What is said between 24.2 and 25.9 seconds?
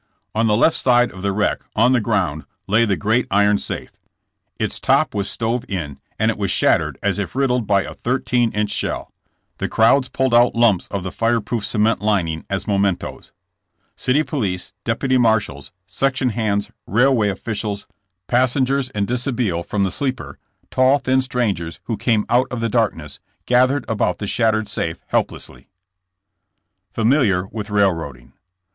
shattered safe helplessly.